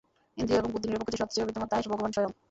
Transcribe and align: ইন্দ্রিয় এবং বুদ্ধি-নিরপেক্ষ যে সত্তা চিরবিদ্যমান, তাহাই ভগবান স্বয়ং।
ইন্দ্রিয় 0.39 0.59
এবং 0.61 0.69
বুদ্ধি-নিরপেক্ষ 0.73 1.13
যে 1.17 1.19
সত্তা 1.21 1.35
চিরবিদ্যমান, 1.35 1.69
তাহাই 1.71 1.89
ভগবান 1.93 2.11
স্বয়ং। 2.15 2.31